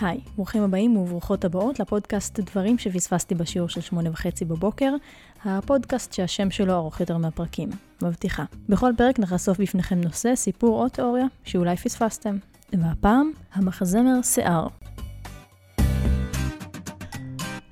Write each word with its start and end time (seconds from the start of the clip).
היי, 0.00 0.20
ברוכים 0.36 0.62
הבאים 0.62 0.96
וברוכות 0.96 1.44
הבאות 1.44 1.80
לפודקאסט 1.80 2.40
דברים 2.40 2.78
שפספסתי 2.78 3.34
בשיעור 3.34 3.68
של 3.68 3.80
שמונה 3.80 4.10
וחצי 4.10 4.44
בבוקר, 4.44 4.92
הפודקאסט 5.44 6.12
שהשם 6.12 6.50
שלו 6.50 6.74
ארוך 6.74 7.00
יותר 7.00 7.16
מהפרקים. 7.16 7.68
מבטיחה. 8.02 8.44
בכל 8.68 8.92
פרק 8.96 9.18
נחשוף 9.18 9.60
בפניכם 9.60 10.00
נושא, 10.00 10.34
סיפור 10.34 10.82
או 10.84 10.88
תיאוריה 10.88 11.26
שאולי 11.44 11.76
פספסתם. 11.76 12.36
והפעם, 12.72 13.30
המחזמר 13.52 14.22
שיער. 14.22 14.66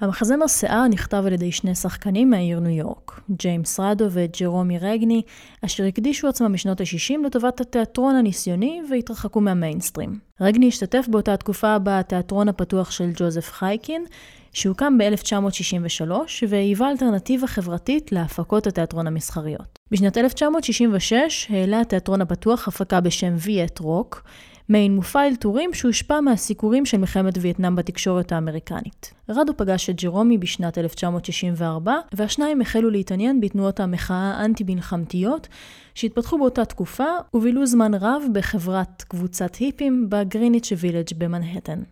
המחזמר 0.00 0.46
שיער 0.46 0.88
נכתב 0.88 1.22
על 1.26 1.32
ידי 1.32 1.52
שני 1.52 1.74
שחקנים 1.74 2.30
מהעיר 2.30 2.60
ניו 2.60 2.70
יורק, 2.70 3.20
ג'יימס 3.30 3.80
רדו 3.80 4.06
וג'רומי 4.10 4.78
רגני, 4.78 5.22
אשר 5.64 5.84
הקדישו 5.84 6.28
עצמם 6.28 6.52
בשנות 6.52 6.80
ה-60 6.80 7.26
לטובת 7.26 7.60
התיאטרון 7.60 8.14
הניסיוני 8.14 8.82
והתרחקו 8.90 9.40
מהמיינסטרים. 9.40 10.18
רגני 10.40 10.68
השתתף 10.68 11.06
באותה 11.08 11.36
תקופה 11.36 11.76
בתיאטרון 11.82 12.48
הפתוח 12.48 12.90
של 12.90 13.10
ג'וזף 13.14 13.52
חייקין, 13.52 14.04
שהוקם 14.52 14.98
ב-1963 14.98 16.10
והיווה 16.48 16.90
אלטרנטיבה 16.90 17.46
חברתית 17.46 18.12
להפקות 18.12 18.66
התיאטרון 18.66 19.06
המסחריות. 19.06 19.78
בשנת 19.90 20.18
1966 20.18 21.46
העלה 21.50 21.80
התיאטרון 21.80 22.20
הפתוח 22.20 22.68
הפקה 22.68 23.00
בשם 23.00 23.34
ויאט 23.38 23.78
רוק, 23.78 24.22
מעין 24.68 24.96
מופע 24.96 25.26
אלתורים 25.26 25.74
שהושפע 25.74 26.20
מהסיקורים 26.20 26.86
של 26.86 26.98
מלחמת 26.98 27.34
וייטנאם 27.40 27.76
בתקשורת 27.76 28.32
האמריקנית. 28.32 29.14
רדו 29.28 29.52
פגש 29.56 29.90
את 29.90 30.02
ג'רומי 30.02 30.38
בשנת 30.38 30.78
1964, 30.78 31.94
והשניים 32.12 32.60
החלו 32.60 32.90
להתעניין 32.90 33.40
בתנועות 33.40 33.80
המחאה 33.80 34.34
האנטי-מלחמתיות 34.36 35.48
שהתפתחו 35.94 36.38
באותה 36.38 36.64
תקופה, 36.64 37.08
ובילו 37.34 37.66
זמן 37.66 37.94
רב 37.94 38.22
בחברת 38.32 39.02
קבוצת 39.02 39.54
היפים 39.54 40.06
בגריניץ' 40.08 40.72
וילג' 40.76 41.08
במנהטן. 41.18 41.82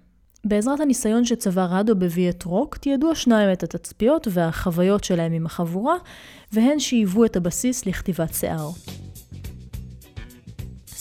בעזרת 0.45 0.81
הניסיון 0.81 1.25
שצבר 1.25 1.67
רדו 1.71 1.97
בווייט 1.97 2.45
רוק, 2.45 2.77
תיעדו 2.77 3.11
השניים 3.11 3.53
את 3.53 3.63
התצפיות 3.63 4.29
והחוויות 4.31 5.05
שלהם 5.05 5.33
עם 5.33 5.47
החבורה, 5.47 5.97
והן 6.53 6.79
שהיוו 6.79 7.25
את 7.25 7.37
הבסיס 7.37 7.87
לכתיבת 7.87 8.35
שיער. 8.35 8.71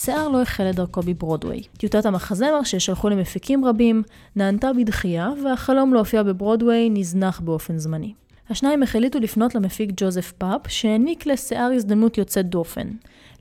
שיער 0.06 0.28
לא 0.28 0.42
החל 0.42 0.70
את 0.70 0.76
דרכו 0.76 1.02
בברודוויי. 1.02 1.62
טיוטת 1.78 2.06
המחזמר 2.06 2.64
ששלחו 2.64 3.10
למפיקים 3.10 3.66
רבים 3.66 4.04
נענתה 4.36 4.74
בדחייה, 4.74 5.30
והחלום 5.44 5.94
להופיע 5.94 6.24
בברודוויי 6.24 6.90
נזנח 6.90 7.40
באופן 7.40 7.78
זמני. 7.78 8.14
השניים 8.50 8.84
החליטו 8.84 9.20
לפנות 9.20 9.56
למפיק 9.56 9.90
ג'וזף 9.98 10.34
פאפ, 10.38 10.68
שהעניק 10.68 11.26
לשיער 11.26 11.72
הזדמנות 11.76 12.18
יוצאת 12.18 12.50
דופן, 12.50 12.88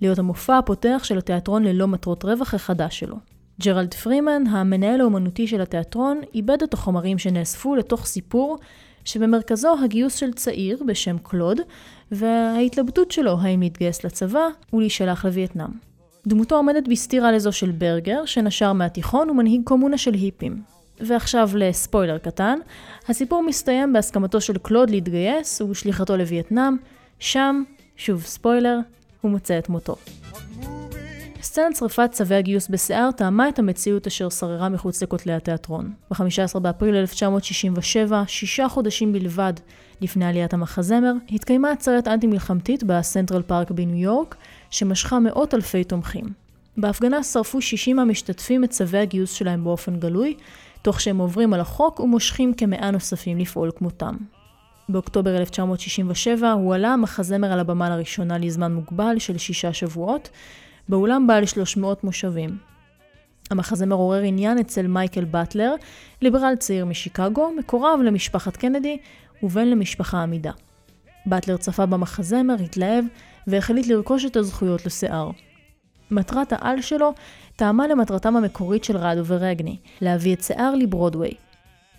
להיות 0.00 0.18
המופע 0.18 0.58
הפותח 0.58 1.00
של 1.05 1.18
התיאטרון 1.18 1.64
ללא 1.64 1.88
מטרות 1.88 2.24
רווח 2.24 2.55
החדש 2.55 2.98
שלו. 2.98 3.16
ג'רלד 3.62 3.94
פרימן, 3.94 4.46
המנהל 4.46 5.00
האומנותי 5.00 5.46
של 5.46 5.60
התיאטרון, 5.60 6.20
עיבד 6.34 6.62
את 6.62 6.74
החומרים 6.74 7.18
שנאספו 7.18 7.77
לתוך 7.77 8.06
סיפור 8.06 8.58
שבמרכזו 9.05 9.74
הגיוס 9.84 10.14
של 10.14 10.33
צעיר 10.33 10.83
בשם 10.86 11.16
קלוד, 11.22 11.60
וההתלבטות 12.12 13.10
שלו 13.10 13.38
האם 13.40 13.60
להתגייס 13.60 14.05
לצבא 14.05 14.48
ולהישלח 14.72 15.24
לווייטנאם. 15.24 15.91
דמותו 16.26 16.56
עומדת 16.56 16.88
בסתירה 16.88 17.32
לזו 17.32 17.52
של 17.52 17.70
ברגר, 17.70 18.24
שנשר 18.24 18.72
מהתיכון 18.72 19.30
ומנהיג 19.30 19.60
קומונה 19.64 19.98
של 19.98 20.14
היפים. 20.14 20.62
ועכשיו 21.00 21.50
לספוילר 21.54 22.18
קטן, 22.18 22.58
הסיפור 23.08 23.42
מסתיים 23.42 23.92
בהסכמתו 23.92 24.40
של 24.40 24.58
קלוד 24.58 24.90
להתגייס 24.90 25.60
ובשליחתו 25.60 26.16
לווייטנאם, 26.16 26.76
שם, 27.18 27.62
שוב 27.96 28.22
ספוילר, 28.22 28.78
הוא 29.20 29.30
מוצא 29.30 29.58
את 29.58 29.68
מותו. 29.68 29.96
סצנת 31.42 31.76
שרפת 31.76 32.08
צווי 32.12 32.36
הגיוס 32.36 32.68
בשיער 32.68 33.10
טעמה 33.10 33.48
את 33.48 33.58
המציאות 33.58 34.06
אשר 34.06 34.30
שררה 34.30 34.68
מחוץ 34.68 35.02
לכותלי 35.02 35.33
התיאטרון. 35.33 35.92
ב-15 36.11 36.58
באפריל 36.58 36.94
1967, 36.94 38.22
שישה 38.27 38.68
חודשים 38.68 39.12
בלבד 39.12 39.52
לפני 40.00 40.24
עליית 40.24 40.55
המחזמר, 40.55 41.12
התקיימה 41.30 41.70
עצרת 41.70 42.08
אנטי-מלחמתית 42.08 42.84
בסנטרל 42.84 43.42
פארק 43.42 43.70
בניו 43.70 43.96
יורק, 43.96 44.36
שמשכה 44.70 45.18
מאות 45.18 45.55
אלפי 45.55 45.84
תומכים. 45.84 46.24
בהפגנה 46.77 47.22
שרפו 47.22 47.61
60 47.61 47.98
המשתתפים 47.98 48.64
את 48.64 48.70
צווי 48.70 48.98
הגיוס 48.98 49.33
שלהם 49.33 49.64
באופן 49.64 49.96
גלוי, 49.96 50.36
תוך 50.83 51.00
שהם 51.00 51.18
עוברים 51.18 51.55
על 51.55 51.61
החוק 51.61 52.00
ומושכים 52.00 52.55
כמאה 52.55 52.90
נוספים 52.90 53.38
לפעול 53.38 53.70
כמותם. 53.77 54.17
באוקטובר 54.88 55.36
1967 55.36 56.52
הועלה 56.52 56.88
המחזמר 56.88 57.52
על 57.52 57.61
הבמה 57.61 57.90
לראשונה 57.90 58.38
לזמן 58.38 58.72
מוגבל 58.72 59.18
של 59.18 59.38
שישה 59.38 59.72
שבועות, 59.72 60.28
באולם 60.88 61.26
בעל 61.26 61.46
300 61.46 62.04
מושבים. 62.04 62.58
המחזמר 63.50 63.96
עורר 63.96 64.22
עניין 64.22 64.58
אצל 64.58 64.86
מייקל 64.86 65.24
באטלר, 65.24 65.74
ליברל 66.22 66.54
צעיר 66.58 66.84
משיקגו, 66.84 67.52
מקורב 67.58 68.00
למשפחת 68.04 68.56
קנדי 68.56 68.98
ובן 69.42 69.68
למשפחה 69.68 70.22
עמידה. 70.22 70.52
באטלר 71.26 71.56
צפה 71.56 71.86
במחזמר, 71.86 72.54
התלהב, 72.64 73.04
והחליט 73.46 73.86
לרכוש 73.86 74.24
את 74.24 74.36
הזכויות 74.36 74.86
לשיער. 74.86 75.30
מטרת 76.10 76.52
העל 76.52 76.80
שלו 76.80 77.12
טעמה 77.56 77.88
למטרתם 77.88 78.36
המקורית 78.36 78.84
של 78.84 78.96
רדו 78.96 79.26
ורגני, 79.26 79.76
להביא 80.00 80.34
את 80.34 80.42
שיער 80.42 80.74
לברודוויי. 80.74 81.32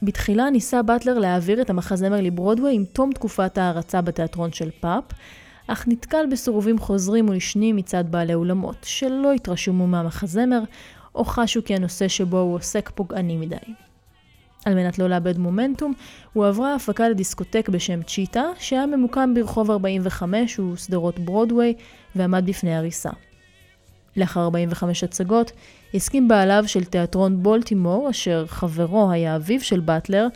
בתחילה 0.01 0.49
ניסה 0.49 0.81
באטלר 0.81 1.19
להעביר 1.19 1.61
את 1.61 1.69
המחזמר 1.69 2.21
לברודוויי 2.21 2.75
עם 2.75 2.85
תום 2.85 3.11
תקופת 3.11 3.57
ההרצה 3.57 4.01
בתיאטרון 4.01 4.51
של 4.51 4.69
פאפ, 4.79 5.03
אך 5.67 5.87
נתקל 5.87 6.25
בסירובים 6.31 6.79
חוזרים 6.79 7.29
ונשנים 7.29 7.75
מצד 7.75 8.03
בעלי 8.09 8.33
אולמות, 8.33 8.75
שלא 8.83 9.33
התרשמו 9.33 9.87
מהמחזמר, 9.87 10.61
או 11.15 11.25
חשו 11.25 11.63
כי 11.65 11.75
הנושא 11.75 12.07
שבו 12.07 12.39
הוא 12.39 12.55
עוסק 12.55 12.91
פוגעני 12.95 13.37
מדי. 13.37 13.55
על 14.65 14.75
מנת 14.75 14.99
לא 14.99 15.07
לאבד 15.09 15.37
מומנטום, 15.37 15.93
הוא 16.33 16.45
עברה 16.45 16.75
הפקה 16.75 17.09
לדיסקוטק 17.09 17.69
בשם 17.69 18.03
צ'יטה, 18.03 18.43
שהיה 18.59 18.85
ממוקם 18.85 19.33
ברחוב 19.33 19.71
45 19.71 20.59
ושדרות 20.59 21.19
ברודוויי, 21.19 21.73
ועמד 22.15 22.45
בפני 22.45 22.75
הריסה. 22.75 23.09
לאחר 24.17 24.43
45 24.43 25.03
הצגות, 25.03 25.51
הסכים 25.93 26.27
בעליו 26.27 26.63
של 26.67 26.83
תיאטרון 26.83 27.43
בולטימור, 27.43 28.09
אשר 28.09 28.45
חברו 28.47 29.11
היה 29.11 29.35
אביו 29.35 29.61
של 29.61 29.79
באטלר, 29.79 30.27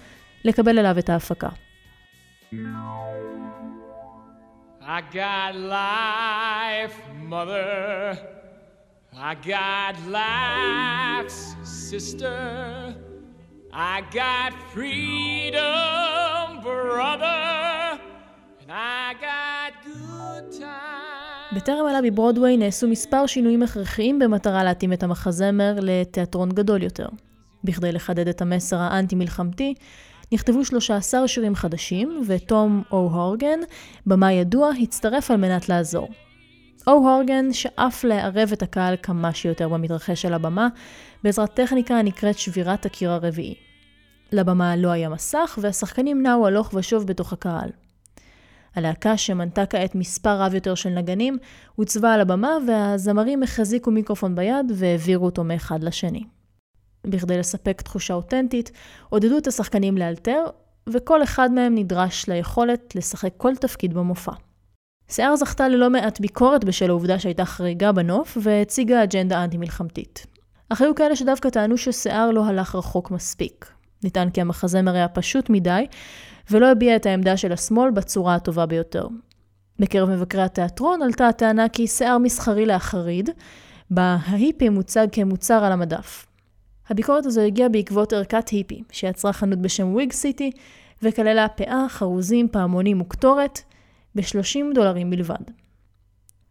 לקבל 0.46 0.80
אליו 0.80 1.00
את 1.00 1.10
ההפקה. 1.10 1.50
I 4.90 5.02
got 5.02 5.54
life, 5.78 6.96
mother. 7.34 8.18
I 9.14 9.36
got 9.54 9.96
life's 10.20 11.42
sister. 11.64 12.96
I 13.74 13.96
got 14.20 14.52
freedom, 14.74 16.62
brother. 16.64 18.00
And 18.62 18.72
I 18.72 19.14
got 19.28 19.72
good 19.84 20.62
time. 20.62 21.56
בטרם 21.56 21.86
עלה 21.86 22.02
בברודוויי 22.02 22.58
נעשו 22.58 22.88
מספר 22.88 23.26
שינויים 23.26 23.64
הכרחיים 23.64 24.20
במטרה 24.20 24.64
להתאים 24.64 24.94
את 24.94 25.04
המחזמר 25.04 25.76
לתיאטרון 25.82 26.50
גדול 26.50 26.84
יותר. 26.84 27.08
בכדי 27.64 27.92
לחדד 27.92 28.28
את 28.28 28.42
המסר 28.42 28.78
האנטי-מלחמתי, 28.78 29.74
נכתבו 30.32 30.66
13 30.66 31.28
שירים 31.28 31.56
חדשים, 31.56 32.22
ותום 32.28 32.84
או 32.92 33.10
הורגן, 33.14 33.60
במה 34.06 34.34
ידוע, 34.34 34.70
הצטרף 34.82 35.32
על 35.32 35.38
מנת 35.38 35.70
לעזור. 35.70 36.10
או 36.88 36.92
הורגן 36.92 37.54
שאף 37.54 38.04
לערב 38.04 38.50
את 38.54 38.62
הקהל 38.62 38.96
כמה 39.04 39.34
שיותר 39.34 39.70
במתרחש 39.70 40.22
של 40.22 40.34
הבמה, 40.34 40.68
בעזרת 41.24 41.54
טכניקה 41.54 42.00
הנקראת 42.00 42.38
שבירת 42.38 42.86
הקיר 42.86 43.12
הרביעי. 43.12 43.56
לבמה 44.32 44.76
לא 44.76 44.90
היה 44.90 45.10
מסך, 45.10 45.60
והשחקנים 45.62 46.24
נעו 46.24 46.48
הלוך 46.48 46.74
ושוב 46.74 47.08
בתוך 47.08 47.34
הקהל. 47.34 47.70
הלהקה 48.76 49.18
שמנתה 49.18 49.66
כעת 49.66 49.96
מספר 49.96 50.42
רב 50.42 50.54
יותר 50.54 50.76
של 50.76 50.90
נגנים, 50.90 51.38
הוצבה 51.76 52.14
על 52.14 52.22
הבמה 52.22 52.52
והזמרים 52.68 53.44
החזיקו 53.44 53.92
מיקרופון 53.92 54.36
ביד 54.36 54.72
והעבירו 54.76 55.26
אותו 55.26 55.44
מאחד 55.44 55.84
לשני. 55.84 56.24
בכדי 57.06 57.38
לספק 57.38 57.82
תחושה 57.82 58.14
אותנטית, 58.14 58.72
עודדו 59.10 59.38
את 59.38 59.48
השחקנים 59.48 59.98
לאלתר, 59.98 60.46
וכל 60.90 61.24
אחד 61.24 61.52
מהם 61.52 61.76
נדרש 61.76 62.30
ליכולת 62.30 62.96
לשחק 62.96 63.34
כל 63.38 63.56
תפקיד 63.56 63.94
במופע. 63.94 64.32
שיער 65.10 65.36
זכתה 65.36 65.68
ללא 65.68 65.90
מעט 65.90 66.20
ביקורת 66.20 66.64
בשל 66.64 66.90
העובדה 66.90 67.20
שהייתה 67.20 67.46
חריגה 67.46 67.92
בנוף, 67.92 68.38
והציגה 68.42 69.04
אג'נדה 69.04 69.44
אנטי-מלחמתית. 69.44 70.26
אך 70.70 70.82
היו 70.82 70.96
כאלה 70.96 71.16
שדווקא 71.16 71.50
טענו 71.50 71.78
ששיער 71.78 72.32
לא 72.32 72.46
הלך 72.46 72.76
רחוק 72.76 73.12
מספיק. 73.12 73.72
נטען 74.04 74.30
כי 74.30 74.42
המחזמר 74.42 74.96
היה 74.96 75.08
פשוט 75.08 75.50
מדי, 75.50 75.86
ולא 76.52 76.72
הביע 76.72 76.96
את 76.96 77.06
העמדה 77.06 77.38
של 77.38 77.52
השמאל 77.52 77.92
בצורה 77.92 78.36
הטובה 78.36 78.66
ביותר. 78.66 79.08
בקרב 79.80 80.10
מבקרי 80.10 80.42
התיאטרון 80.42 81.02
עלתה 81.02 81.28
הטענה 81.28 81.70
כי 81.70 81.88
שיער 81.88 82.18
מסחרי 82.18 82.66
להחריד, 82.66 83.30
בה 83.92 84.18
ההיפי 84.26 84.70
מוצג 84.70 85.08
כמוצר 85.12 85.64
על 85.66 85.72
המדף. 85.72 86.26
הביקורת 86.90 87.26
הזו 87.26 87.42
הגיעה 87.42 87.70
בעקבות 87.70 88.14
ערכת 88.14 88.50
היפי, 88.50 88.84
שיצרה 88.92 89.34
חנות 89.34 89.60
בשם 89.60 89.94
וויג 89.94 90.14
סיטי, 90.14 90.52
וכללה 91.04 91.48
פאה, 91.48 91.86
חרוזים, 91.90 92.48
פעמונים 92.48 93.02
וקטורת, 93.02 93.62
ב-30 94.16 94.74
דולרים 94.76 95.10
בלבד. 95.10 95.44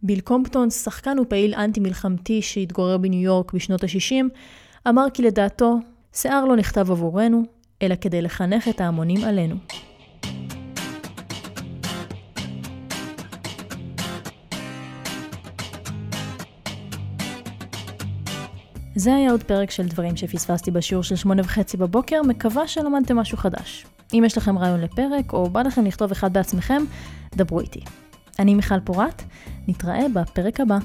ביל 0.03 0.21
קומפטון, 0.21 0.71
שחקן 0.71 1.19
ופעיל 1.19 1.55
אנטי-מלחמתי 1.55 2.43
שהתגורר 2.43 2.99
בניו 2.99 3.21
יורק 3.21 3.53
בשנות 3.53 3.85
ה-60, 3.85 4.25
אמר 4.88 5.06
כי 5.15 5.23
לדעתו, 5.23 5.77
שיער 6.12 6.44
לא 6.44 6.56
נכתב 6.56 6.91
עבורנו, 6.91 7.43
אלא 7.83 7.94
כדי 8.00 8.23
לחנך 8.23 8.69
את 8.69 8.81
ההמונים 8.81 9.25
עלינו. 9.25 9.56
זה 18.98 19.14
היה 19.14 19.31
עוד 19.31 19.43
פרק 19.43 19.70
של 19.70 19.87
דברים 19.87 20.16
שפספסתי 20.16 20.70
בשיעור 20.70 21.02
של 21.02 21.16
שמונה 21.16 21.43
וחצי 21.43 21.76
בבוקר, 21.76 22.22
מקווה 22.22 22.69
שלמדתם 22.69 23.16
משהו 23.16 23.38
חדש. 23.38 23.87
אם 24.14 24.22
יש 24.26 24.38
לכם 24.38 24.58
רעיון 24.58 24.81
לפרק, 24.81 25.32
או 25.32 25.50
בא 25.50 25.62
לכם 25.62 25.84
לכתוב 25.84 26.10
אחד 26.10 26.32
בעצמכם, 26.32 26.82
דברו 27.34 27.60
איתי. 27.60 27.81
אני 28.38 28.54
מיכל 28.54 28.81
פורת, 28.81 29.22
נתראה 29.69 30.08
בפרק 30.14 30.60
הבא. 30.60 30.78